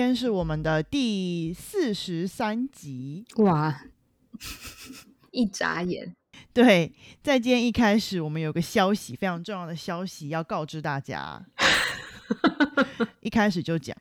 [0.00, 3.22] 今天是我们的第四十三集。
[3.36, 3.82] 哇，
[5.30, 6.14] 一眨眼，
[6.54, 6.90] 对，
[7.22, 11.44] 在今天一开始，我们有个消息，非常重要的消息要告知大家。
[13.20, 13.94] 一开始就讲，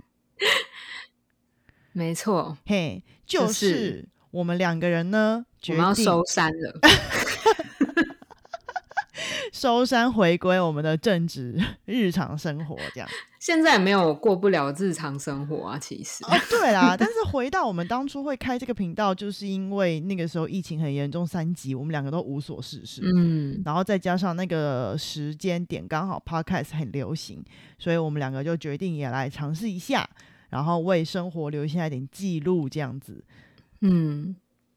[1.91, 6.79] 没错，嘿，就就是是我们两个人呢，我们要收山了。
[9.59, 13.09] 收山回归我们的正职日常生活，这样。
[13.41, 16.23] 现在也没有过不了日常生活啊，其实。
[16.23, 27.43] 哦，对啦，但是 回到我们当初会开这个频道，就是因为那个时候疫情很严重，三级，我们两个都无所事事，嗯，然后再加上那个时间点刚好 podcast 很流行，
[27.77, 30.09] 所以我们两个就决定也来尝试一下，
[30.51, 33.21] 然后为生活留下一点记录，这样子。
[33.81, 34.33] 嗯，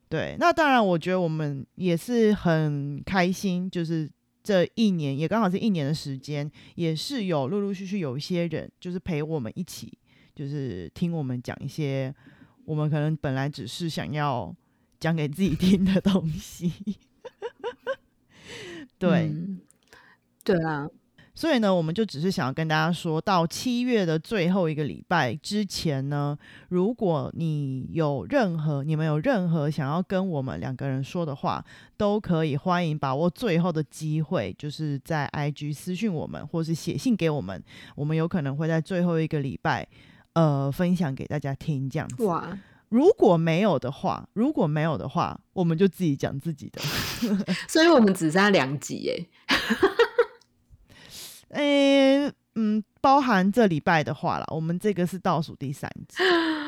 [0.08, 4.10] 对，那当然，我觉得我们也是很开心，就是
[4.42, 9.92] 这一年也刚好是一年的时间，也是有陆陆续续有一些人就是陪我们一起，
[10.34, 12.12] 就是听我们讲一些
[12.64, 14.54] 我们可能本来只是想要
[14.98, 16.72] 讲给自己听的东西。
[18.98, 19.32] 对，
[20.44, 20.88] 对啊，
[21.42, 31.64] 所以呢，我们就只是想要跟大家说，到七月的最后一个礼拜之前呢，如果你有任何你们有任何想要跟我们两个人说的话，
[31.96, 37.60] 都可以欢迎把握最后的机会，就是在 IG 私讯我们，或是写信给我们，
[37.96, 39.84] 我们有可能会在最后一个礼拜。
[40.34, 42.24] 呃，分享给大家听这样子。
[42.24, 42.56] 哇，
[42.88, 46.80] 如果没有的话，如果没有的话，我们就自己讲自己的。
[47.66, 49.26] 所以我们只剩下两集耶。
[51.52, 56.22] 诶、嗯，包含这礼拜的话啦，我们这个是倒数第三集，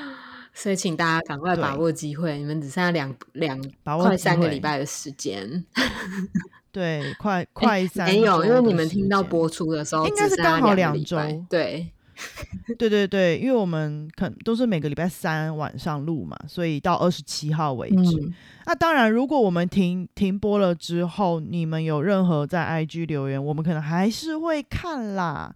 [0.54, 5.64] 所以请大家赶快把握机会，你们只剩下两两把握快三个礼拜的时间。
[6.72, 11.16] 对，快快三、没有，因为你们听到，播出的时候，应该是刚好两周
[11.48, 11.88] 对，
[12.78, 18.20] 对对对，因为我们可都是每个礼拜三晚上录嘛，所以到二十七号为止。
[18.20, 18.34] 嗯，
[18.66, 25.54] 那当然，如果我们停停播了之后，你们有任何在 IG 留言，我们可能还是会看啦。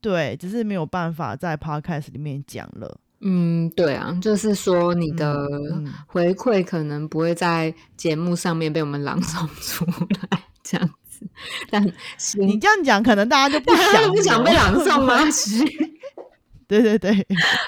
[0.00, 2.98] 对，只是没有办法在 Podcast 里面讲了。
[3.20, 5.48] 嗯，对啊，就是说你的
[6.06, 9.86] 回馈可能不会在节目上面被我们 朗诵出
[10.30, 10.90] 来，这样
[11.66, 11.68] 子。
[11.70, 15.24] 但你心这样讲，可能大家就不想 不想被朗诵吗？
[15.30, 15.64] 是，
[16.68, 17.26] 对对对，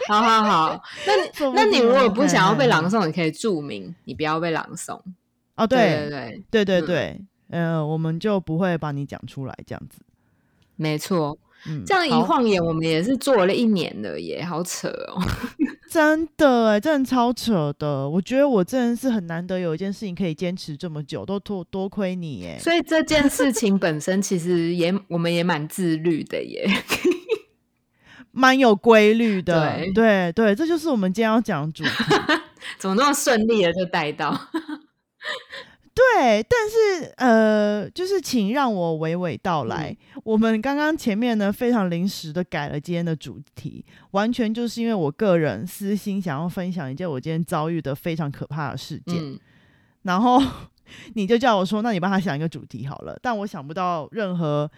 [0.09, 0.83] 好好好。
[1.07, 5.01] 那那你如果不想要被嗯朗诵，你可以注明你不要被朗诵。
[5.57, 10.01] 哦，对对对，对对嗯对，呃，我们就不会把你讲出来这样子。
[10.77, 11.39] 没错。
[11.69, 15.23] 嗯，这样一晃眼，我们也是做了一年了耶，好扯哦。
[15.91, 18.09] 真的哎，真的超扯的。
[18.09, 22.59] 我觉得我真的是很难得有一件事情可以坚持这么久，都多多亏你耶。
[22.61, 26.69] 所以这件事情本身其实也 我们也蛮自律的耶。
[28.33, 31.91] 蛮有规律的，对对对，这就是我们今天要讲的主题。
[32.79, 34.39] 怎么那么顺利的就带到？
[35.97, 39.97] 对，但是呃，就是请让我娓娓道来。
[40.25, 49.17] 我们刚刚前面呢非常临时的改了今天的主题，完全就是因为我个人私心想要分享一件我今天遭遇的非常可怕的事件。
[49.17, 49.41] 嗯，
[50.03, 50.39] 然后
[51.15, 53.19] 你就叫我说，那你帮他想一个主题好了。
[53.23, 54.71] 但我想不到任何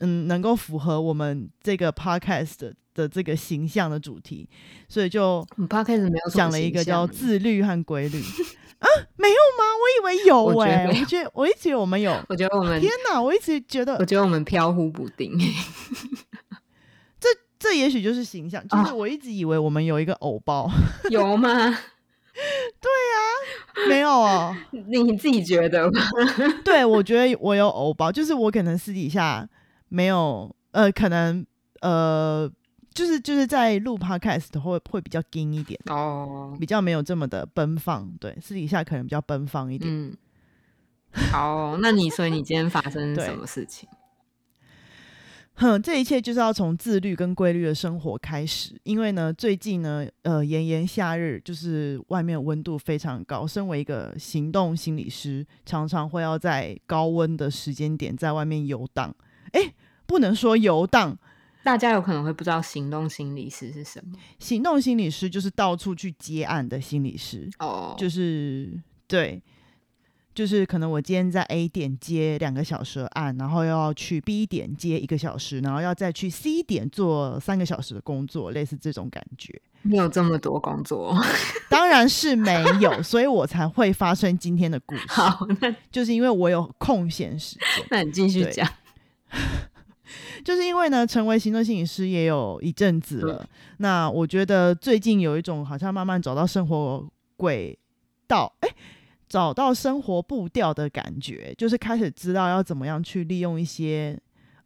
[0.00, 4.46] 嗯能够符合我们这个 podcast 的的这个形象的主题，
[4.86, 8.20] 所以就 podcast 没有什么想了一个叫自律和规律
[8.82, 9.64] 啊，没有吗？
[9.80, 12.12] 我以为有哎、我觉得我一直以为我们有。
[12.28, 13.20] 我觉得我们，天哪！
[13.22, 15.38] 我一直觉得我觉得我们飘忽不定。
[17.20, 17.28] 这
[17.58, 20.68] 这也许就是形象，就是哦我一直以为我们有一个偶包，
[21.10, 21.48] 有吗？
[23.88, 24.54] 没有哦。
[24.70, 26.00] 你自己觉得吗？
[26.64, 29.48] 对，我觉得我有偶包，就是我可能私底下
[29.88, 31.44] 没有，呃，可能
[31.80, 32.50] 呃，
[32.94, 38.10] 就是就是在录 podcast 会会比较硬一点，哦，比较没有这么的奔放。
[38.20, 39.90] 对，私底下可能比较奔放一点。
[39.92, 40.16] 嗯，
[41.30, 43.88] 好，那你所以你今天发生什么事情？
[45.54, 48.74] 哼，这一切就是要从自律跟规律的生活开始。
[48.84, 53.46] 因为呢，最近呢，呃，炎炎夏日，就是外面温度非常高。
[53.46, 59.14] 身为一个行动心理师，常常会要在高温的时间点在外面游荡。
[59.52, 59.74] 诶，
[60.06, 61.16] 不能说游荡，
[61.62, 69.42] 大家有可能会不知道行动心理师是什么行动心理师就是到处去接案的心理师，哦，就是对。
[70.34, 79.60] 就是可能我今天在 A 点接两个小时的案，然后又要去 B 点接一个小时，然后要再去 C 点做三个小时的工作，类似这种感觉。
[79.82, 81.14] 你有这么多工作，
[81.68, 87.86] 当然是没有， 所以我才会发生今天的故事，好，那就是因为我有空闲时间。
[87.92, 88.66] 那你继续讲。
[90.44, 93.48] 就是因为呢，成为行动心理师也有一阵子了。
[93.78, 97.06] 那我觉得最近有一种好像慢慢找到生活
[97.36, 97.78] 轨
[98.26, 98.68] 道，哎，
[99.28, 104.18] 找到生活步调的感觉，就是开始知道要怎么样去利用一些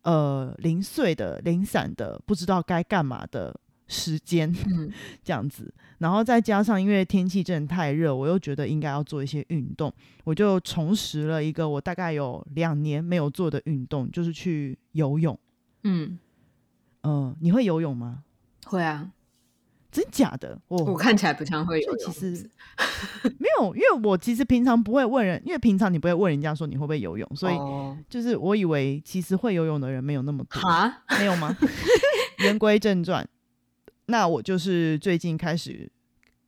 [0.02, 3.54] 呃零碎的、零散的、不知道该干嘛的
[3.88, 4.52] 时间，
[5.22, 5.72] 这样子。
[5.98, 9.92] 然后再加上因为天气真的太热，我又觉得应该要做一些运动，
[10.24, 15.38] 我就重拾了一个我大概有两年没有做的运动，就是去游泳。
[15.86, 16.18] 嗯
[17.02, 18.24] 嗯，你会游泳吗？
[18.64, 19.10] 会啊，
[19.92, 20.60] 真假的？
[20.66, 22.50] 我我看起来不像会游泳，其实
[23.38, 27.54] 没有，因为我其实平常不会问人，因为平常你不会问人家说你会不会游泳，所以
[28.08, 31.56] 就是我以为其实会游泳的人没有那么多啊，没有吗？
[32.40, 33.26] 言归正传。
[34.06, 35.90] 那我就是最近开始，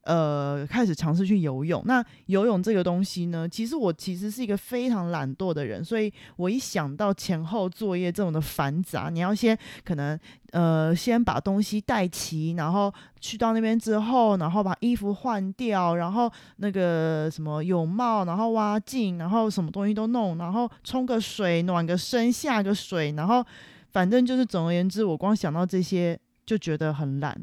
[0.08, 1.82] 呃，开始尝试去游泳。
[1.84, 10.18] 那游泳这个东西呢，其实我其实是一个非常懒惰的人，所以我一想到前后作业这种的繁杂，你要先可能
[10.52, 12.90] 呃先把东西带齐，然后
[13.20, 23.44] 去到那边之后，然后把衣服换掉，然后那个什么泳帽，然后蛙镜，然后什么东西都弄，然后冲个水，暖个身，下个水，然后
[23.92, 26.18] 反正就是总而言之，我光想到这些。
[26.48, 27.38] 就觉得很懒，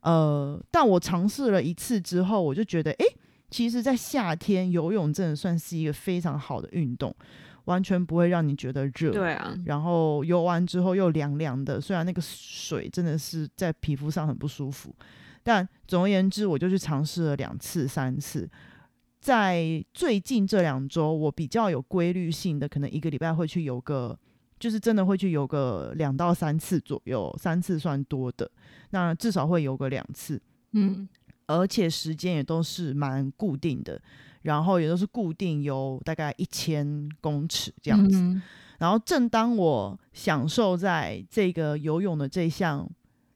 [0.00, 3.04] 呃，但我尝试了一次之后，我就觉得，哎，
[3.50, 7.14] 其实，在夏天游泳真的算是一个非常好的运动，
[7.64, 9.10] 完全不会让你觉得热。
[9.10, 14.94] 对啊，然后游完之后又凉凉的，虽然那个水真的是在皮肤上很不舒服，
[15.42, 18.48] 但总而言之，我就去尝试了两次、三次。
[19.20, 24.18] 在最近这两周，我比较有规律性的，可能一个礼拜会去游个。
[24.58, 28.50] 就是真的会去游个两到三次左右，三次算多的，
[28.90, 30.40] 那至少会游个两次，
[30.72, 31.08] 嗯，
[31.46, 34.00] 而且时间也都是蛮固定的，
[34.42, 38.40] 然后也都是固定游大概一千公尺这样子。
[38.78, 42.88] 然后正当我享受在这个游泳的这项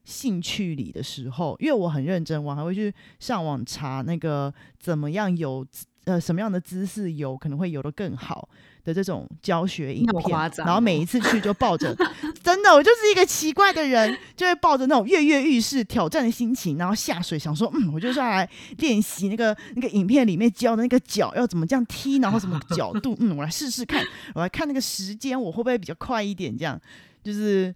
[0.05, 5.65] 兴趣里的时候，因为我很认真，我还会去上网查那个怎么样游，
[6.05, 8.47] 呃，什么样的姿势游可能会游得更好。
[8.83, 11.95] 的这种教学影片，然后每一次去就 抱着，
[12.43, 18.49] 真的，我就是一个奇怪的人，就会抱着那种跃跃欲试、挑战的心情，然后下水，想说，嗯，我就是要来
[18.79, 24.03] 练习那个那个影片里面教的那个脚要怎么这样踢，然后什么 角度，嗯，我来试试看，
[24.35, 26.57] 我来看那个时间，我会不会比较快一点？
[26.57, 26.79] 这样
[27.23, 27.73] 就是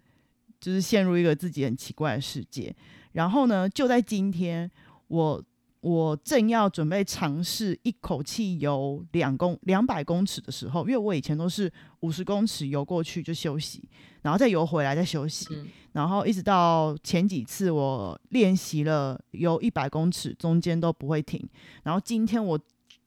[0.60, 2.74] 就是陷入一个自己很奇怪的世界。
[3.12, 4.70] 然后呢，就在今天，
[5.08, 5.42] 我。
[5.80, 13.88] 我正要准备尝试一口气游两公两百公尺的时候，因为我以前都是五十公尺游过去就休息，
[14.22, 15.46] 然后再游回来再休息，
[15.92, 21.48] 然后一直到前几次我练习了游一百公尺，中间都不会停。
[21.84, 22.58] 然后今天我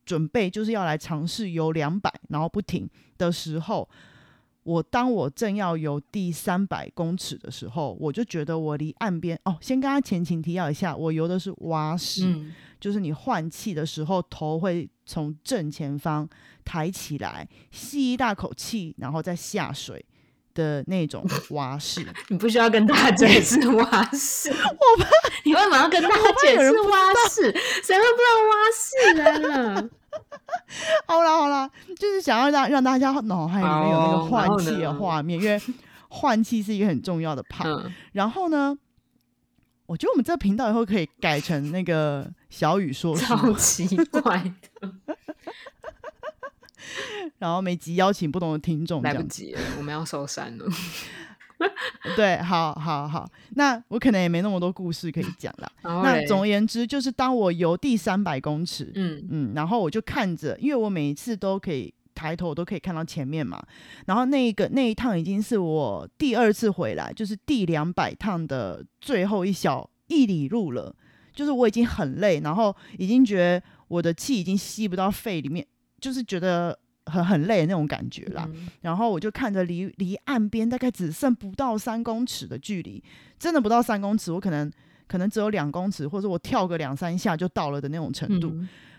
[0.06, 3.88] 准备就是要来尝试游两百，然后不停的时候，
[4.64, 12.46] 我当我正要游第三百公尺的时候，我就觉得我离岸边哦，先跟他前情提要一下，我游的是蛙式。
[12.80, 16.28] 就是你换气的时候，头会从正前方
[16.66, 20.04] 抬起来，吸一大口气，然后再下水
[20.54, 22.06] 的那种蛙式。
[22.30, 25.08] 你不需要跟大家解释蛙式， 我怕
[25.46, 26.98] 你会马上跟大家解释蛙
[27.30, 27.52] 式，
[27.84, 29.90] 谁会不知道蛙式呢？
[31.08, 35.62] 好啦好啦，就是想要让让大家脑海里面有那个换气的画面，因为
[36.10, 37.92] 换气是一个很重要的 part。
[38.12, 38.78] 然后呢？
[39.88, 44.42] 我觉得我们这个频道以后可以改成那个小雨说书，超奇怪
[44.80, 44.90] 的。
[47.40, 50.66] 然后每集邀请不同的听众，来不及了，我们要收山了。
[52.16, 55.72] 对，好好好，那我可能也没那么多故事可以讲了。
[55.84, 61.94] 那总而言之，就是当我游第三百公尺，嗯嗯，然后我就看着，因为我每一次都可以。
[62.14, 63.60] 抬头我都可以看到前面嘛，
[64.06, 70.94] 然后那一个那一趟已经是我第二次回来，就是第两百趟的最后一小一里路了，
[71.34, 75.66] 就是我已经很累，然后已经觉得我的气已经吸不到肺里面，
[76.02, 78.50] 就是觉得很很累那种感觉啦。
[78.82, 83.02] 然后我就看着离离岸边大概只剩不到三公尺的距离，
[83.40, 84.70] 真的不到三公尺，我可能
[85.08, 88.54] 可能只有两公尺，或者我跳个两三下就到了的那种程度。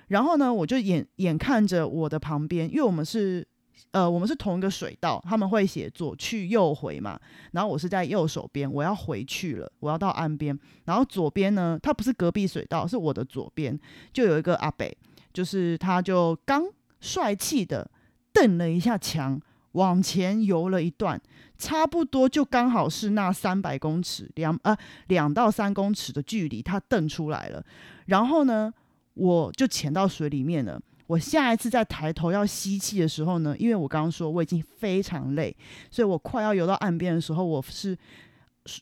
[0.09, 3.47] 然后呢，我就眼眼看着我的旁边，因为我们是，
[3.93, 7.19] 呃，我们是同一个水道，他们会写左去右回嘛。
[7.53, 10.59] 然后我是在右手边，我要回去了，我要到岸边。
[10.85, 13.79] 然后左边呢，它不是隔壁水道，是我的左边，
[14.13, 14.95] 就有一个阿北，
[15.33, 16.63] 就是他就刚
[17.03, 17.91] 帅气的
[18.33, 19.39] 蹬了一下墙，
[19.73, 21.21] 往前游了一段，
[21.59, 24.75] 差不多就刚好是那三百公尺，两呃
[25.09, 27.63] 两到三公尺的距离，他蹬出来了。
[28.07, 28.73] 然后呢？
[29.15, 35.55] 我就潜到水里面了，我下一次再抬头要吸气的时候呢，因为我刚刚说我已经非常累，
[35.91, 37.95] 所以我快要游到岸边的时候，我是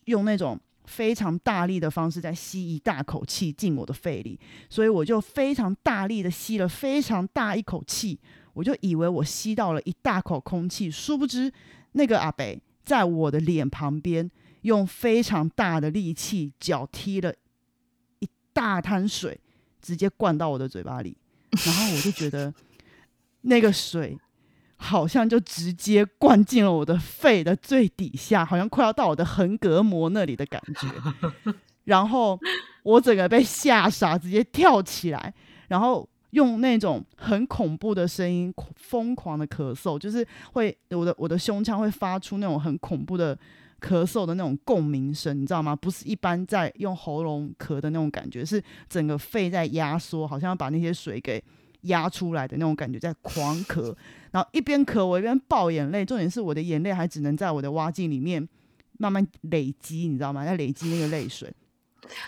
[0.04, 0.56] 用那种
[0.90, 8.18] 非常大力的方式在吸一大口气进我的肺里，所以我就非常大力的吸了非常大一口气，
[8.52, 11.52] 我就以为我吸到了一大口空气，殊不知
[11.92, 14.28] 那个阿北在我的脸旁边
[14.62, 17.32] 用非常大的力气脚踢了
[18.18, 19.38] 一大滩水，
[19.80, 21.16] 直接灌到我的嘴巴里。
[21.50, 22.52] 然后我就觉得
[23.42, 24.18] 那个水
[24.82, 31.52] 好像就直接灌进了我的肺的最底下，好像快要到我的横膈膜那里的感觉。
[31.84, 32.38] 然后
[32.82, 35.34] 我整个被吓傻，直接跳起来，
[35.68, 43.36] 然后用那种很恐怖的声音疯狂的咳嗽，就是会我的我的胸腔会发出那种很恐怖的
[43.80, 45.76] 咳嗽的那种共鸣声，你知道吗？
[45.76, 51.42] 不是一般在用喉咙咳的那种感觉，是整个肺在压缩，好像要把那些水给
[51.82, 53.94] 压出来的那种感觉，在狂咳，
[54.30, 58.48] 然后一边咳我一边爆眼泪，重点是我的眼泪还只能在我的蛙镜里面
[58.98, 60.44] 慢慢累积，你知道吗？
[60.44, 61.52] 在累积那个泪水。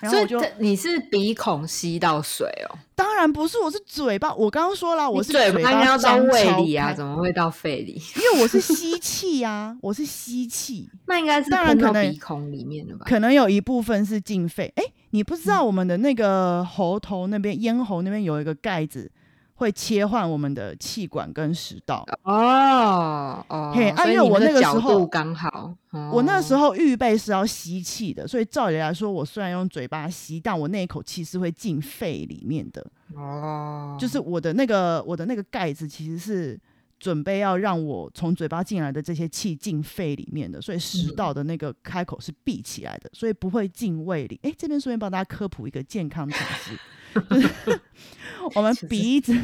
[0.00, 4.32] 然后所以我就这你是鼻孔吸到水哦，当然不是，我是嘴巴。
[4.32, 8.00] 我刚刚说了，我是嘴巴巴应该要到张胃里啊，怎么会到肺里？
[8.14, 13.06] 因为我是吸气呀、 我是吸气，那应该是当然可能鼻孔里面了吧？
[13.08, 14.72] 可能有一部分是进肺。
[14.76, 19.10] 哎，你不知道我们的那个喉头那边、咽喉那边有一个盖子，
[19.54, 22.04] 会切换我们的气管跟食道。
[22.22, 25.74] 哦哦，嘿因为我那个时候度刚好，
[26.12, 32.86] 我那时候候预备是要吸气的，所以照理来说，我虽然用嘴巴吸，但我那一口气是会进肺里面的。
[33.14, 36.58] 哦，就是我的那个我的那个盖子其实是
[37.02, 44.38] 准备要让我从嘴巴进来的这些气进肺里面的，所以食嗯道的那个开口是闭起来的，所以不会进胃里。
[44.44, 46.78] 哎，这边顺便帮大家科普一个健康常识，
[47.28, 47.80] 就是
[48.54, 49.36] 我们鼻子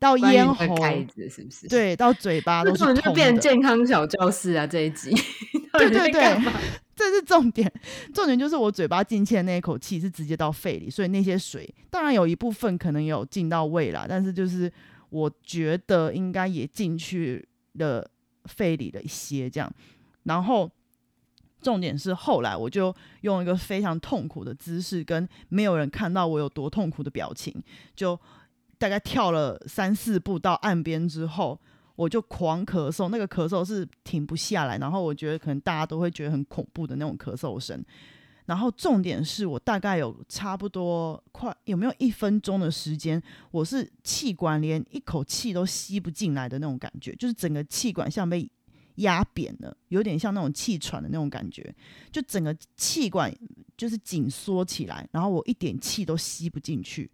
[0.00, 3.40] 到咽喉，盖子是不是？，对，到嘴巴那都是通根本就变成。
[3.40, 4.66] 健康小教室啊！
[4.66, 5.10] 这一集，
[5.74, 6.42] 对对对，
[6.96, 7.72] 这是重点，
[8.12, 14.70] 重点就是我嘴巴进去的那一口气是直接到肺里，所以那些水当然有一部分可能有进到胃啦，但是就是
[15.10, 18.10] 我觉得应该也进去了
[18.46, 19.72] 肺里了一些这样，
[20.24, 20.70] 然后。
[21.62, 27.54] 重点是后来我就用一个非常痛苦的姿势，跟没有人看到我有多痛苦的表情，
[27.94, 28.18] 就
[28.78, 31.60] 大概跳了三四步到岸边之后，
[31.96, 37.84] 我就狂咳嗽，那个咳嗽是停不下来，然后我觉得可能大家都会觉得很恐怖的那种咳嗽声。
[38.50, 48.50] 然后重点是我大概有差不多快有没有一分钟的时间，我是气管连一口气都吸不进来的那种感觉，就是整个气管像被
[48.96, 51.72] 压扁了，有点像那种气喘的那种感觉，
[52.10, 53.32] 就整个气管
[53.76, 57.08] 就是紧缩起来，然后我一点气都吸不进去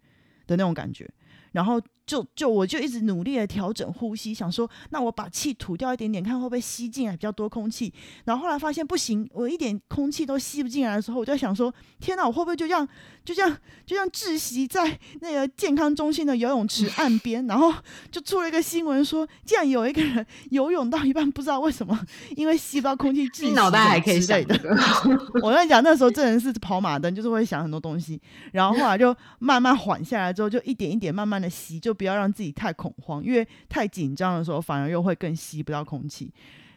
[0.46, 1.06] 的那种感觉。
[1.52, 7.92] 然后就就我就一直努力的调整呼吸，想说那我把气吐掉一点点，看会不会吸进来比较多空气。
[8.24, 12.86] 然后后来发现不行，我一点空气都吸不进来的时候，我就在想说，天哪，我会不会就这样
[13.24, 13.50] 就这样
[13.84, 17.44] 就这样窒息在 那个健康中心的游泳池岸边？
[17.46, 17.74] 然后
[18.10, 21.98] 就出了一个新闻说，竟然有一个人游泳到一半，不知道为什么
[22.36, 24.56] 因为吸不到空气窒息，你脑袋还可以之类的。
[25.42, 28.20] 我跟你讲，那时候真的是跑马灯，就是会想很多东西，
[28.52, 36.30] 然后后来就慢慢缓下来之后，就一点一点慢慢的吸，就不要让自己太恐慌，因为太紧张的时候反而又会更吸不到空气。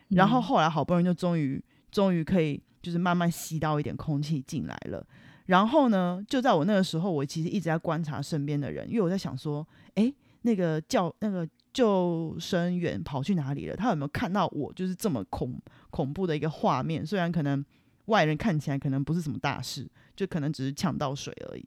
[0.10, 5.06] 然后嗯后来好不容易就终于终于可以就是慢慢吸到一点空气进来了。
[5.46, 13.76] 然后呢，就在我那个时候，我其实一直在观察身边的人，因为我在想说，诶，那个叫那个救生员跑去哪里了？
[13.76, 15.60] 他有没有看到我就是这么恐
[15.90, 17.06] 恐怖的一个画面？
[17.06, 17.66] 虽然可能
[18.06, 21.66] 外人看起来可能不是什么大事，就可能只是呛到水而已。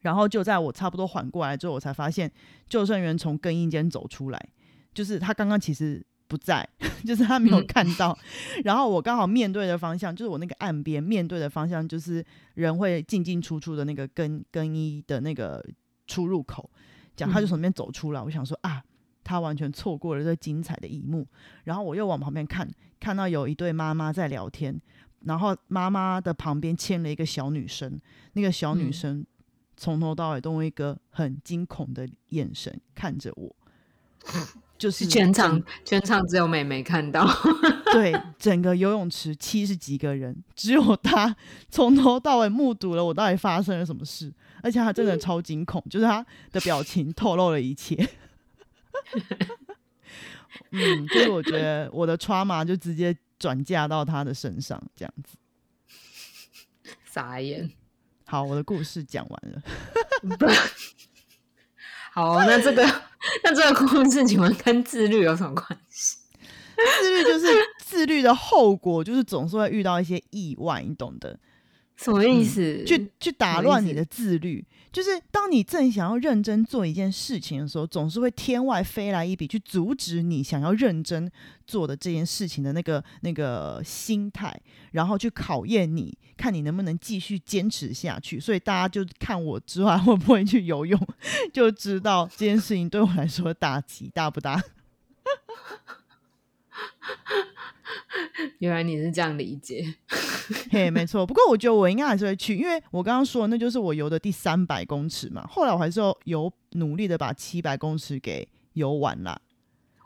[0.00, 2.30] 然后就在我差不多缓过来之后，我才发现
[2.68, 4.48] 救生员从更衣间走出来，
[4.94, 6.66] 就是他刚刚其实不在，
[7.04, 8.16] 就是他没有嗯看到。
[8.64, 15.64] 然后我刚好面对的方向，就是我那个岸边面对的方向，就是人会进进出出的那个更更衣的那个
[16.06, 16.70] 出入口。
[17.16, 18.82] 讲他就从那边走出来，我想说啊，
[19.22, 21.26] 他完全错过了这精彩的一幕。
[21.64, 22.66] 然后我又往旁边看，
[22.98, 24.80] 看到有一对妈妈在聊天，
[25.24, 28.00] 然后妈妈的旁边牵了一个小女生，
[28.32, 29.26] 那个小女嗯生
[29.80, 33.56] 从头到尾都用一个很惊恐的眼神看着我，
[34.76, 37.26] 就是全场全场只有美美看到，
[37.90, 41.34] 对整个游泳池七十几个人，只有他
[41.70, 44.30] 从头到尾目睹了我到底发生了什么事，
[44.62, 47.96] 而且他真的超惊恐，就是他的表情透露了一切。
[50.72, 55.38] 嗯，就是我觉得我的 trauma 就直接转嫁到他的身上，这样子。
[57.10, 57.70] 傻眼。
[58.30, 59.60] 好，我的故事讲完了。
[62.14, 62.86] 好，那这个
[63.42, 66.16] 那这个故事，请问跟自律有什么关系？
[67.02, 67.48] 自律就是
[67.84, 71.36] 自律的后果，就是总是会遇到一些意外，你懂的。
[72.02, 72.82] 什么意思？
[72.84, 81.30] 去去打乱你的自律，就是当你正想要认真做一件事情的时候，总是会天外飞来一笔，去阻止你想要认真
[81.66, 84.58] 做的这件事情的那个那个心态，
[84.92, 88.40] 然后去考验你，看你能不能继续坚持下去。
[88.40, 90.98] 所以大家就看我之后会不会去游泳，
[91.52, 94.62] 就知道这件事情对我来说打击大不大。
[98.58, 99.84] 原来你是这样理解，
[100.70, 101.26] 嘿，没错。
[101.26, 105.46] 不过我觉得我应该还是会去，因为我刚刚说那就是我游的第三百公尺嘛。
[105.48, 109.40] 后来我还是要游努力的把七百公尺给游完了。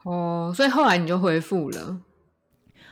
[0.05, 2.01] 哦，所以后来你就恢复了。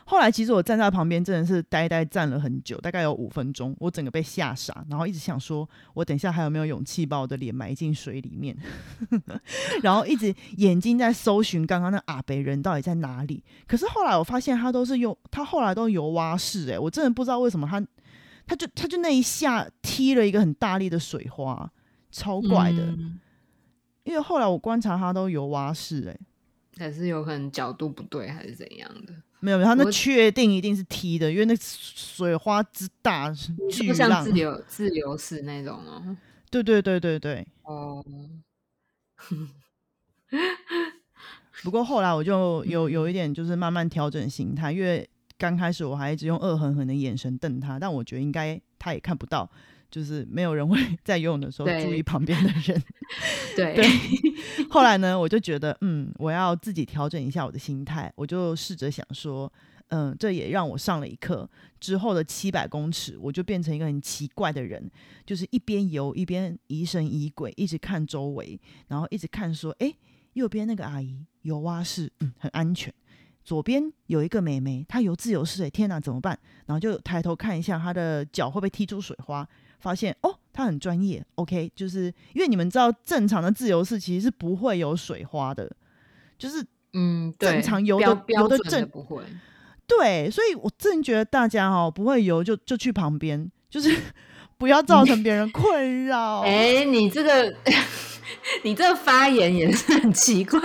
[0.04, 8.56] 后来其实我站在旁边真的是呆呆站了很久，大概有五分钟，我整个被吓傻，然后一直想说，我等一下还有没有勇气把我的脸埋进水里面，
[9.82, 13.42] 然后一直眼睛在搜寻刚刚那阿北人到底在哪里。
[13.66, 17.84] 可是后来我发现他都是用他后来都游蛙式，哎，我真的不知道为什么他
[18.46, 21.70] 他就他就那一下踢了一个很大力的水花，
[22.10, 22.96] 超怪的。
[24.04, 26.18] 因为后来我观察他都游蛙式，哎，
[26.76, 29.14] 还是有可能角度不对还是怎样的。
[29.44, 33.28] 没有，他那确定一定是踢的，因为那水花之大，
[33.68, 36.16] 就像自由自由式那种哦。
[36.48, 37.44] 对对对对对。
[37.64, 38.04] 哦。
[41.64, 49.50] 不过后来我就有有一点就是慢慢调整心态，因为刚开始我还一直用恶狠狠的眼神瞪他，但我觉得应该他也看不到。
[49.92, 52.82] 就是没有人会 在游泳的时候注意旁边的 人，
[53.54, 53.76] 对。
[54.70, 59.52] 后来呢，我就觉得，嗯，我要自己调整一下我的心态，我就试着想说，
[59.88, 61.48] 嗯，这也让我上了一课。
[61.78, 64.90] 之后的七百公尺，我就变成一个很奇怪的人，
[65.26, 68.58] 就是一边游一边疑神疑鬼，一直看周围，
[68.88, 69.92] 然后一直看说，哎，
[70.32, 72.92] 右边那个阿姨游蛙式，嗯，很安全。
[73.44, 76.38] 左边有一个美眉，她游自由式，哎，天哪，怎么办？
[76.66, 79.46] 然后就抬头看一下她的脚会不会踢出水花。
[79.82, 81.22] 发现哦，他很专业。
[81.34, 85.70] OK，就是因为你们知道，正常的自由式其实是不会有水花的，
[86.38, 89.22] 就是嗯，正常游的游的正不会。
[89.86, 93.94] 对，所以我真觉得大家哦不会游就就去旁边，就是
[94.56, 96.40] 不要造成别人困扰。
[96.46, 97.52] 哎，你这个
[98.62, 100.58] 你这个发言也是很奇怪，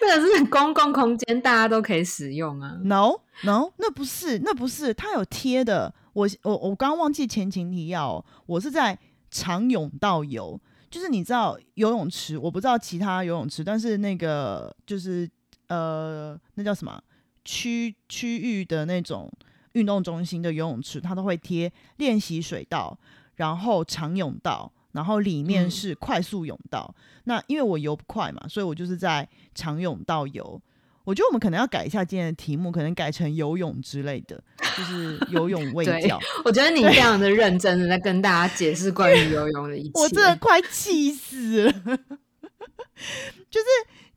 [0.00, 2.76] 那个是公共空间，大家都可以使用啊。
[2.82, 5.94] No，No，那不是，那不是，它有贴的。
[6.12, 8.98] 我我我刚刚忘记前情提要，我是在
[9.30, 15.28] 长泳道游，就是你知道游泳池，我不知道其他游泳池，但是那个就是
[15.68, 17.02] 呃，那叫什么
[17.44, 19.30] 区区域的那种
[19.72, 22.98] 运动中心的游泳池，它都会贴练习水道，
[23.36, 26.94] 然后长泳道，然后里面是快速泳道。
[27.24, 30.60] 那因为我游不快嘛，所以我就是在长泳道游。
[31.04, 34.42] 我觉得我们可能要改一下今天的题目，可能改成游泳之类的，
[34.76, 36.20] 就是 游泳喂教。
[36.44, 41.72] 我觉得你非常的认真的在跟大家解释关于游泳的一切， 我真的快气死了。
[43.50, 43.66] 就是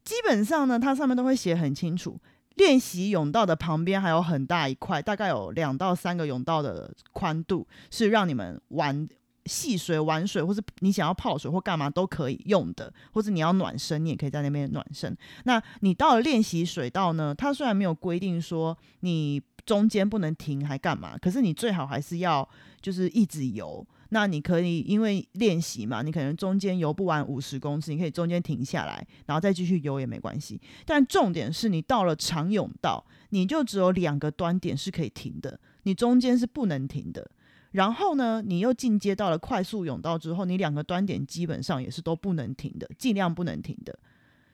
[0.04, 2.20] 基本上呢，它上面都会写很清楚，
[2.56, 9.08] 练习泳道的旁边还有很大一块，大概有两到三个泳道的宽度，是让你们玩。
[9.46, 15.16] 戏水玩水，或是你想要泡水或干嘛都可以用的，或者你要暖身，你也可以在那边暖身。
[15.44, 17.34] 那你到了练习水道呢？
[17.34, 22.48] 它虽然没有规定说你中间不能停还干嘛，可是你最好还是要
[22.82, 23.86] 就是一直游。
[24.10, 30.62] 那你可以因为练习嘛，你可能中间游不完五十公尺，你可以中间停下来，然后再继续游也没关系。
[30.86, 37.30] 但重点是你到了长泳道，你就只有两个端点是可以停的，你中间是不能停的。
[37.76, 43.94] 然后呢，你又进阶到了快速泳道之后，你两个端点基本上也是都不能停的，尽量不能停的，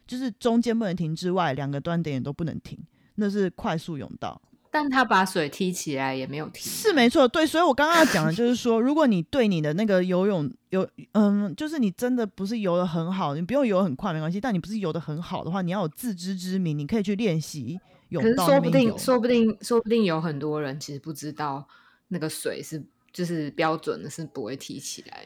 [0.08, 2.80] 就是中间不能停之外，两个端点也都不能停，
[3.16, 4.42] 那是快速泳道。
[4.72, 7.46] 但他把水踢起来也没有停，是没错，对。
[7.46, 17.78] 所以我刚刚要讲的就是说，如果你对你的那个游泳有，嗯，就是你真的不是游的很好，你不用游很快没关系，但你不是游的很好的话，你要有自知之明，你可以去练习
[18.10, 18.48] 泳道。
[18.48, 21.68] 可是说不定，说不定，说不定有很多人其实不知道
[22.08, 22.82] 那个水是。
[23.12, 25.26] 就是标准的是不会提起来，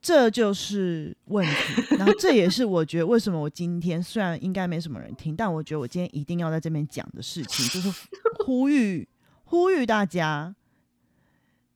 [0.00, 1.96] 这就是问题。
[1.96, 8.06] 然后这也是我觉得为什么我今天虽然应该没什么人听，但我觉得我今天一定要在这边讲的事情，就是
[8.44, 9.08] 呼吁
[9.44, 10.54] 呼吁大家，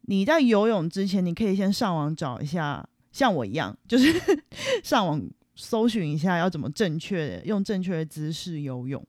[0.02, 4.14] 你在游泳之前，你可以先上网找一下，像我一样，就是
[4.84, 5.20] 上网
[5.56, 9.04] 搜寻一下要怎么正确用正确的姿势游泳。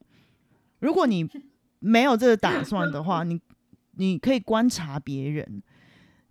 [0.80, 1.28] 如果你
[1.78, 3.40] 没有这个打算的话，你
[3.92, 5.62] 你可以观察别人。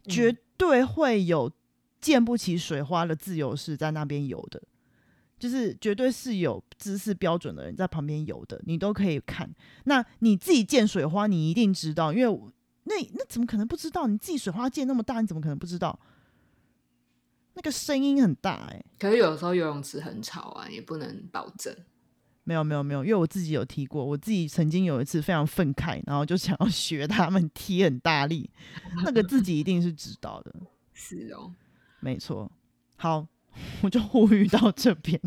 [0.06, 1.52] 绝对会有
[2.00, 4.62] 溅不起水花的自由式在那边游的，
[5.40, 9.50] 就是绝对是有姿势标准的人在旁边游的，你都可以看。
[9.86, 12.40] 那你自己溅水花，你一定知道，因为
[12.84, 14.08] 那那怎么可能不知道？
[14.08, 15.98] 你自己水花溅那么大，你怎么可能不知道？
[17.56, 21.76] 那个声音很大哎、可是有时候游泳池很吵啊，也不能保证。
[22.46, 28.50] 没有没有没有，因为我自己有踢过，我自己曾经有一次非常愤慨，然后就想要 学他们踢很大力，
[29.06, 30.54] 那个自己一定是知道的，
[30.94, 31.54] 是哦，
[32.02, 32.52] 没错。
[32.96, 33.26] 好，
[33.82, 35.20] 我就呼吁到这边。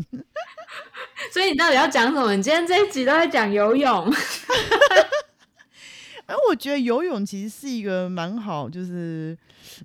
[1.33, 2.35] 所以你到底要讲什么？
[2.35, 4.13] 你今天这一集都在讲游泳，
[6.27, 9.37] 哎，我觉得游泳其实是一个蛮好，就是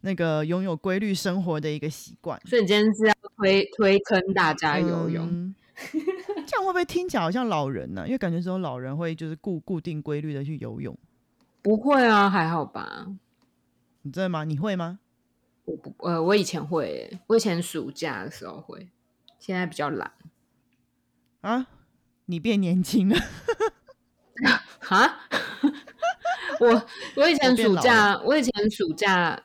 [0.03, 2.39] 那个拥有规律生活的一个习惯。
[2.45, 5.27] 所以你今天是要推推坑大家游泳。
[5.27, 5.55] 嗯
[6.47, 10.97] 这样会不会听起来好像老人呢、因为感觉只有老人会就是固固定规律的去游泳。
[11.63, 13.07] 不会啊，还好吧。
[14.03, 14.45] 你真的吗？
[14.45, 14.99] 你会吗？
[15.65, 18.89] 我不呃，我以前会耶，我以前暑假的时候会，
[19.39, 20.13] 现在比较懒。
[21.43, 21.69] 啊，
[22.27, 23.17] 你变年轻了。
[24.81, 25.21] 哈，
[26.59, 29.41] 我我以前暑假，我以前暑假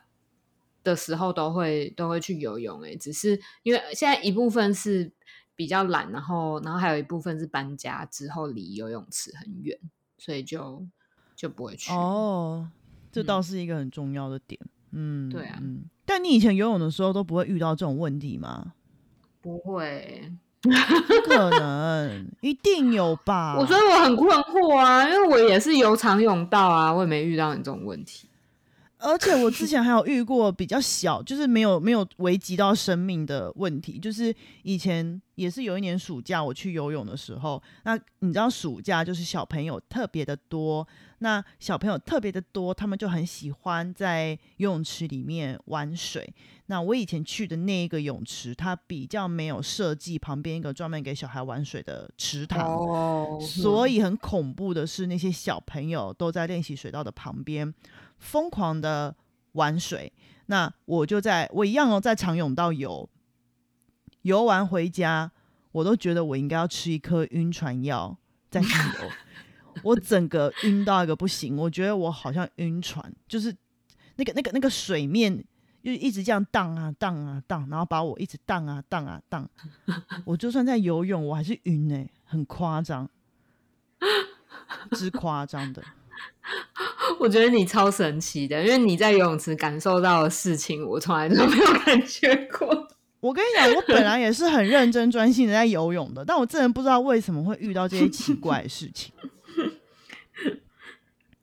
[0.82, 5.12] 的时候都会都会去游泳，哎，只是因为现在一部分是
[5.58, 9.76] 比较懒，然后然后还有一部分是搬家之后离游泳池很远，
[10.16, 10.86] 所以就
[11.34, 11.92] 就不会去。
[11.92, 12.70] 哦，
[13.10, 14.60] 这嗯倒是一个很重要的点。
[14.92, 15.82] 嗯，对啊嗯。
[16.06, 18.74] 但你以前游泳的时候都不会遇到这种问题吗？
[19.42, 20.70] 不会，不
[21.28, 23.56] 可能，一定有吧？
[23.58, 28.28] 我所以我很困惑啊，因为我也是游长泳道啊，我也没遇到你这种问题。
[28.98, 33.98] 而且我之前还有遇过比较小，就是没有没有危及到生命的问题。
[33.98, 40.86] 就是以前也是有一年暑假我去游泳的时候，那你知道暑假就是小朋友特别的多，
[41.20, 46.34] 那小朋友特别的多，他们就很喜欢在游泳池里面玩水。
[46.66, 52.68] 那我以前去的那一个泳池，它比较没有设计旁边一个专门给小孩玩水的池塘。
[52.68, 57.72] 哦所以很恐怖的是，那些小朋友都在练习水道的旁边
[58.18, 59.16] 疯狂的
[59.52, 60.12] 玩水。
[60.46, 63.08] 那我就在我一样哦，在长泳道游，
[64.22, 65.30] 游完回家，
[65.72, 68.16] 我都觉得我应该要吃一颗晕船药
[68.50, 69.10] 再去游。
[69.84, 73.54] 我整个晕到一个不行，我觉得我好像晕船，就是
[74.16, 75.44] 那个那个那个水面。
[75.80, 79.48] 就一直这样荡啊荡啊荡，然后把我一直荡啊荡啊荡。
[80.26, 83.08] 我就算在游泳，我还是晕哎、很夸张，
[84.90, 85.82] 之夸张的。
[87.20, 92.88] 我觉得你超神奇的，因为你在游泳池感受到的事情，我从来都没有感觉过。
[93.20, 99.12] 我跟你讲，我本来也是很认真专心的在游泳的，但我真的不知道为什么会遇到这些奇怪的事情。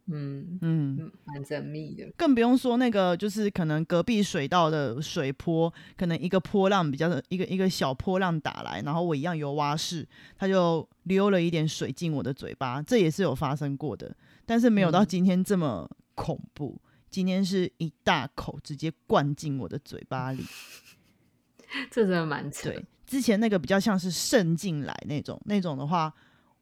[0.08, 2.06] 嗯嗯，嗯，蛮神秘的。
[2.16, 10.08] 更不用说那个，就是可能隔壁水道的水坡，可能一个波浪比较的一个一个小波浪打来，然后我一样游蛙式，
[10.38, 16.81] 它就溜了一点水进我的嘴巴，这也是有发生过的，但是没有到嗯今天这么恐怖。
[17.10, 20.43] 今天是一大口直接灌进我的嘴巴里。
[21.89, 22.69] 这真的蛮扯。
[22.69, 26.13] 对，之前那个比较像是渗进来那种，那种的话，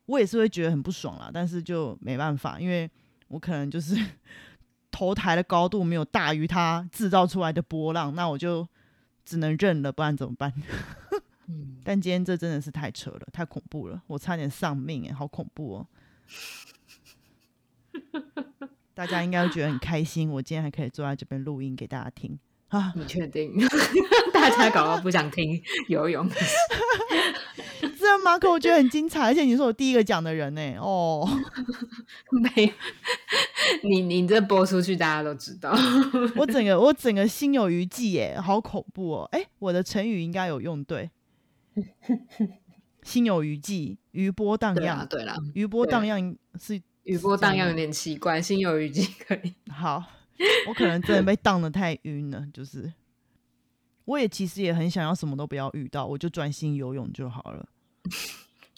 [0.06, 2.90] 我也是会觉得很不爽啦，但是就没办法，因为
[3.30, 3.96] 我可能就是
[4.92, 8.68] 头抬的高度没有大于它制造出来的波浪，那我就
[9.26, 10.54] 只能认了，不然怎么办？
[11.48, 15.88] 嗯， 但今天这真的是太扯了，太恐怖了，我差点丧命哎，好恐怖哦！
[18.94, 22.38] 大家应该会觉得很开心，我今天还可以坐在这边录音给大家听
[22.70, 22.94] 啊！
[22.96, 23.54] 你确定？
[24.34, 26.56] 大家搞到不想听游泳 的事？
[28.00, 28.38] 这样吗？
[28.38, 30.76] 可我觉得很精彩，而且你是我第一个讲的人呢。
[30.80, 31.28] 哦，
[32.56, 32.72] 没有，
[33.90, 35.76] 你你这播出去，大家都知道。
[36.36, 39.30] 我整个我整个心有余悸耶，好恐怖哦！
[39.32, 41.10] 哎，我的成语应该有用对，
[43.02, 49.54] 心有余悸，余波荡漾，对啦，余波对荡漾是余波荡漾有点奇怪，心有余悸可以。
[49.72, 50.04] 好，
[50.68, 52.92] 我可能真的被荡的太晕了，就是
[54.06, 57.68] 我也其实也很想要什么都不要遇到，我就专心游泳就好了，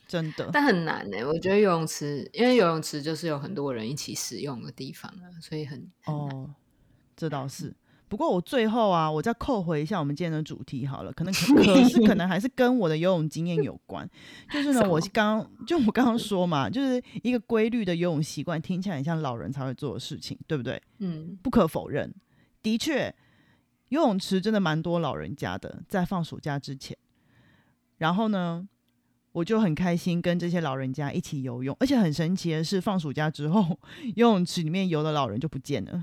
[0.07, 0.49] 真的。
[0.51, 6.15] 但很难呢、我觉得游泳池，因为游泳池就是有很多人一起使用的地方啊，所以很很。
[6.15, 6.55] 哦，
[7.15, 7.75] 这倒是。
[8.15, 14.09] 不过我最后啊，我再扣回一下我们今天的主题好了，可能可 可是可能还是跟我的游泳经验有关。
[14.49, 20.81] 就是呢，我刚刚就我刚刚说嘛，就是一个规律的游泳习惯，听起来很像老人才会做的事情，对不对？
[20.99, 22.09] 嗯，不可否认，
[22.63, 23.13] 的确，
[23.89, 26.95] 游泳池真的蛮多老人家的，在放暑假之前。
[27.97, 28.65] 然后呢，
[29.33, 33.77] 我就很开心跟这些老人家一起游泳，而且很神奇的是，放暑假之后，
[34.15, 36.01] 游泳池里面游的老人就不见了。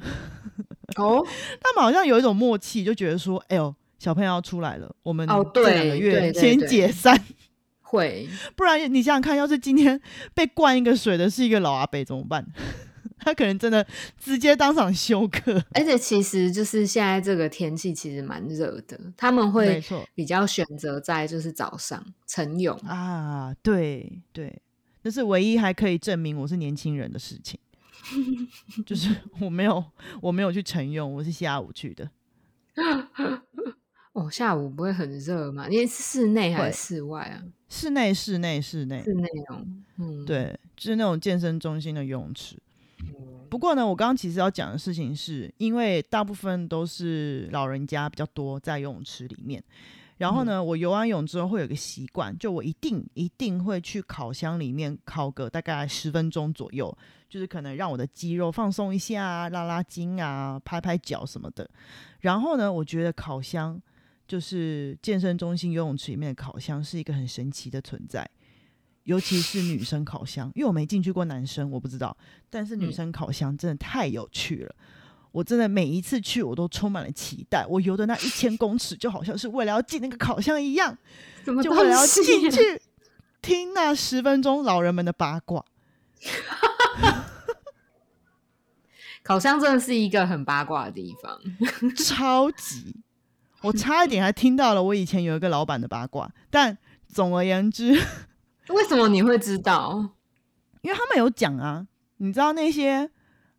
[0.97, 1.25] 哦，
[1.61, 7.23] 他们好像有一种默契，就觉得说，哎呦，小朋友要出来了，我们哦这两个月先对对对解散。
[7.83, 8.27] 会，
[8.57, 10.01] 不然你想想看，要是今天
[10.35, 12.47] 被灌一个水的是一个老阿伯怎么办？
[13.25, 13.87] 他可能真的
[14.19, 15.63] 直接当场休克。
[15.75, 22.77] 而且其实就是现在这个天气其实蛮热的，他们没会比较选择在就是早上晨泳。
[22.79, 24.61] 啊，对对，
[25.05, 27.61] 这是唯一还可以证明我是年轻人的事情，
[28.85, 29.85] 就是我没有
[30.21, 32.11] 我没有去晨泳，我是下午去的。
[34.13, 35.69] 哦，下午不会很热吗？
[35.69, 37.43] 因为是室内还是室外啊？
[37.69, 39.65] 室内室内室内，室内哦，
[39.97, 42.57] 嗯，对，就是那种健身中心的游泳池。
[43.01, 49.63] 嗯，不过呢，我刚刚其实要讲的事情是，因为大部分都是老人家比较多在游泳池里面。
[50.23, 56.97] 然后呢，我游完泳之后会有一个习惯，就我一定一定会去烤箱里面烤个大概十分钟左右，
[57.29, 61.69] 就是可能让我的肌肉放松一下啊，拉拉筋啊，拍拍脚什么的。
[62.21, 63.83] 然后呢，我觉得烤箱
[64.29, 68.25] 就是健身中心游泳池里面的烤箱是一个很神奇的存在，
[69.03, 72.17] 尤其是女生烤箱，因为我没进去过男生，我不知道。
[72.49, 74.73] 但是女嗯生烤箱真的太有趣了。
[75.33, 77.67] 我真的每一次去，我都充满了期待。
[77.67, 80.97] 我游的那一千公尺，就好像是为了要进那个烤箱一样，
[81.45, 82.81] 什么就为了要进去
[83.41, 85.65] 听那十分钟老人们的八卦。
[89.25, 91.41] 烤箱真的是一个很八卦的地方。
[91.97, 92.97] 超级，
[93.63, 96.31] 我差一点还听到了我以前有一个老板的八卦。
[96.51, 97.93] 但总而言之，
[98.69, 100.11] 为什么你会知道？
[100.83, 103.09] 因为他们有讲啊，你知道那些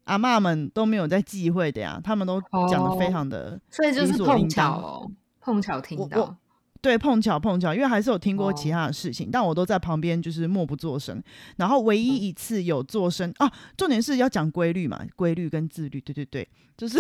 [0.05, 6.35] 阿妈们都没有在忌讳的呀，他们都讲的非哦常的、所以就是碰巧哦，碰巧听到。
[6.81, 11.23] 对，碰巧碰巧，因为还是有听过其哦他的事情，但我都在旁边就是默不作声。
[11.55, 16.99] 然后唯一一次有作声啊，重点是要讲规律嘛，规律跟自律，对对对，就是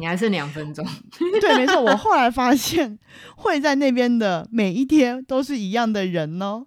[0.00, 0.82] 你还剩两分钟，
[1.42, 1.78] 对，没错。
[1.82, 2.98] 我后来发现
[3.36, 6.64] 会在那边的每一天都是一样的人哦，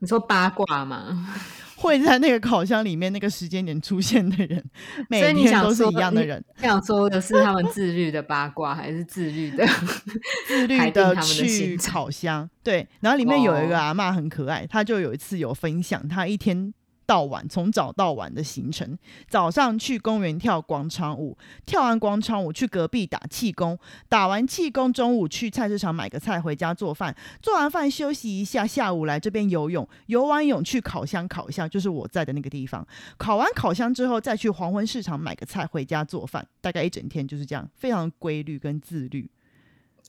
[0.00, 1.34] 你说八卦吗？
[1.80, 4.62] 会在那个烤箱里面那个时间点出现的人，
[5.08, 9.66] 每以你想说天都是一样的人，想说的是他们自律的八卦， 还是自律的？
[10.46, 12.48] 自律的去烤箱。
[12.62, 16.74] 对，然后里面有一个哦阿嬷很可爱，她就有一次有分享她一天。
[17.10, 18.96] 到晚从早到晚的行程，
[19.28, 23.76] 早上去公园跳广场舞，跳完广场舞去隔壁打气功，
[24.08, 32.86] 打完气功中午去菜市场买个菜回家做饭，做完饭休息一下，下午来这边游泳，游完泳去烤箱烤一下，就是我在的那个地方。
[33.18, 39.28] 烤完烤箱之后，再去黄昏市场买个菜回家做饭，大概一整天就是这样，非常规律跟自律。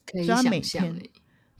[0.05, 1.09] 可以所以他每天想象欸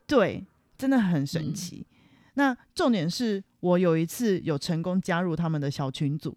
[0.06, 0.45] 对，
[0.77, 1.88] 真的很神嗯奇。
[2.36, 6.36] 那重点是我有一次有成功加入他们的小群组，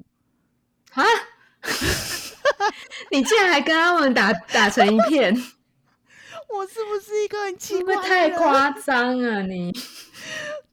[0.93, 1.03] 啊！
[3.11, 5.35] 你竟然还跟他们打打成一片，
[6.49, 8.09] 我是不是一个很奇会不会怪？
[8.09, 9.73] 太 夸张啊你？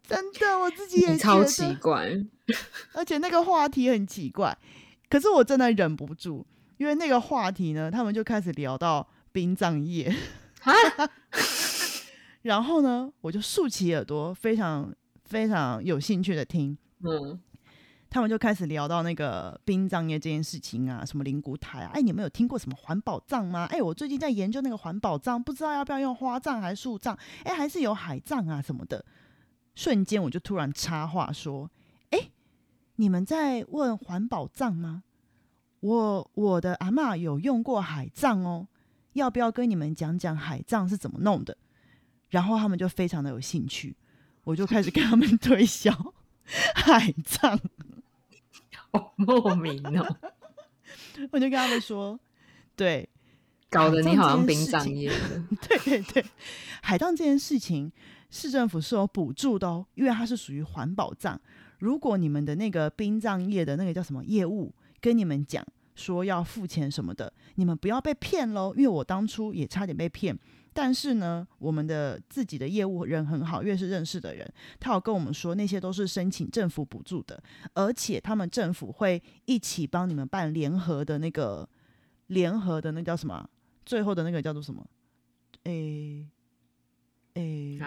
[0.07, 2.11] 真的，我自己也超奇，怪，
[2.93, 4.57] 而且那个话题很奇怪，
[5.09, 6.45] 可是我真的忍不住，
[6.77, 10.13] 因为那个话题呢，他们就开始聊到殡葬业，
[10.63, 10.73] 啊！
[12.41, 14.93] 然后呢，我就竖起耳朵，非常
[15.31, 16.77] 非常有兴趣的听。
[16.99, 17.39] 嗯，
[18.09, 23.65] 他们就开始聊到那个殡葬业这件事情啊，什么灵骨塔啊，哎，你们有听过什么环保葬吗？
[23.71, 29.05] 哎，我最近在研究那个环保葬，不知道要不要用花葬还是树葬，哎，还是有海葬啊什么的。
[29.73, 31.71] 瞬间我就突然插话说
[32.11, 32.29] ：“哎，
[32.97, 35.03] 你们在问环保葬吗？
[35.79, 38.67] 我我的阿妈有用过海葬哦，
[39.13, 41.57] 要不要跟你们讲讲海葬是怎么弄的？”
[42.29, 43.95] 然后他们就非常的有兴趣，
[44.43, 45.91] 我就开始跟他们 推销
[46.75, 47.59] 海葬。
[48.91, 50.17] 好莫名哦，
[51.31, 52.19] 我就跟他们说，
[52.75, 53.07] 对，
[53.69, 55.43] 搞得你好像殡葬业的。
[55.61, 56.25] 对对对，
[56.81, 57.89] 海葬这件事情，
[58.29, 61.39] 市政府是有补助的哦，因为它是属于环保葬。
[61.79, 70.37] 如果你们的那个殡葬业的那个叫什么业务跟你们讲说要付钱什么的，你们不要被骗喽，因为我当初也差点被骗。
[70.73, 77.41] 但是呢，我们的自己的业务人很好，越是认识的人，他有跟我们说那些都是申请政府补助的，
[77.73, 81.67] 而且他们政府会一起帮你们办联合的那个
[82.27, 83.49] 联合的那叫什么？
[83.85, 84.85] 最后的那个叫做什么？
[85.63, 86.27] 诶
[87.33, 87.77] 诶，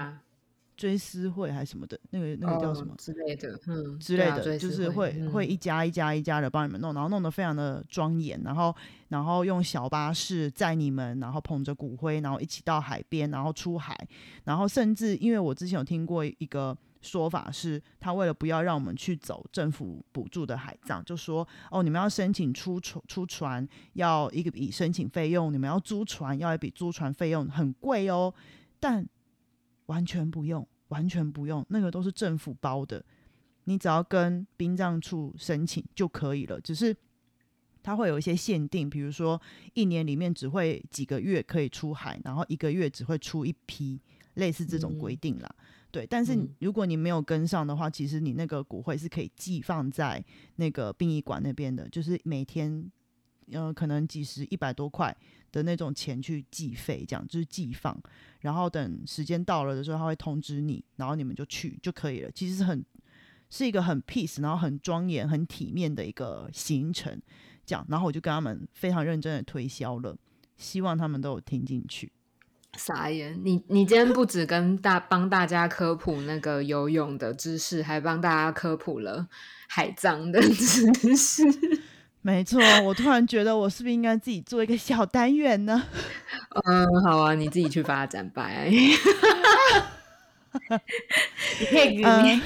[0.77, 2.97] 追思会还是什么的，那个那个叫什么哦？
[2.99, 3.61] 之类的？
[3.67, 8.75] 嗯，之类的，啊就是会嗯会一家一家一家的帮你们弄，然后弄得非常的庄严，然后
[9.09, 13.97] 然后用小巴士载你们，然后捧着骨灰，然后一起到海边，然后出海，
[14.45, 28.33] 然后甚至因为我之前有听过一个说法是，他为了不要让我们去走政府补助的海葬，就说哦，你们要申请出船出船要一个笔申请费用，你们要租船要一笔租船费用很贵哦，
[28.81, 29.07] 但
[29.87, 30.66] 完全不用。
[30.88, 33.03] 完全不用，那个都是政府包的，
[33.64, 36.61] 你只要跟殡葬处申请就可以了。
[36.61, 36.94] 只是
[37.83, 39.40] 它会有一些限定，比如说
[39.73, 43.99] 一年里面只会几个月可以出海，然后一个月只会出一批，
[44.35, 45.53] 类似这种规定啦。
[45.90, 50.23] 对，但是如果你没有跟上的话，其实你那个骨灰是可以寄放在
[50.57, 52.88] 那个殡仪馆那边的，就是每天，
[53.51, 55.16] 呃，可能几十、一百多块
[55.55, 57.97] 的那种钱去计费，这样就是寄放，
[58.40, 62.31] 然后等时间到了的时候，他会通知你，然后你们就去就可以了。
[62.33, 62.85] 其实是很
[63.49, 67.23] 是一个很 peace，然后很庄严、很体面的一个行程，
[67.64, 67.87] 这样。
[67.88, 70.17] 然后我就跟他们非常认真的推销了，
[70.57, 72.11] 希望他们都有听进去。
[72.77, 73.40] 傻眼！
[73.45, 79.29] 你你今天不止跟大帮大家科普那个游泳的知识，还帮大家科普了
[79.69, 81.45] 海葬的 知识。
[82.25, 85.83] 没错，我突然觉得我是不是应该自己做一个小单元呢？
[86.65, 88.49] 嗯，好啊，你自己去发展吧。
[88.65, 88.97] 你
[91.67, 92.41] 可以，你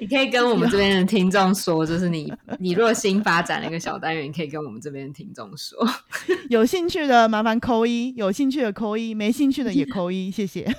[0.00, 5.78] 你可以跟我们这边的听众说，就是你你若新发展了一个小单元，你可以跟我们这边的听众说，
[6.48, 10.62] 有兴趣的麻烦扣一，有兴趣的扣一，没兴趣的也扣一，谢谢。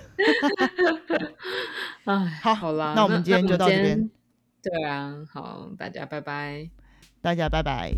[2.06, 4.10] 哎，好，好啦，那我们今天就到这边。
[4.64, 6.70] 对啊，好，大家拜拜，
[7.22, 7.92] 大家拜拜。